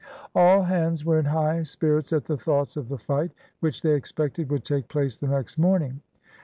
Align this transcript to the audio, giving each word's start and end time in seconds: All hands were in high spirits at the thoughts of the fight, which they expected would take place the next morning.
All 0.33 0.63
hands 0.63 1.05
were 1.05 1.19
in 1.19 1.25
high 1.25 1.61
spirits 1.61 2.11
at 2.11 2.25
the 2.25 2.35
thoughts 2.35 2.75
of 2.75 2.89
the 2.89 2.97
fight, 2.97 3.33
which 3.59 3.83
they 3.83 3.93
expected 3.93 4.49
would 4.49 4.65
take 4.65 4.87
place 4.87 5.15
the 5.15 5.27
next 5.27 5.59
morning. 5.59 6.01